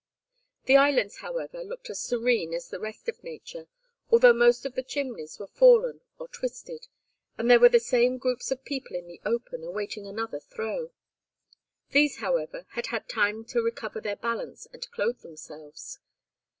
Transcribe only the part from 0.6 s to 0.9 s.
The